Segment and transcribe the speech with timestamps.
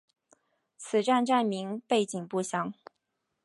[0.79, 2.73] 此站站名背景不详。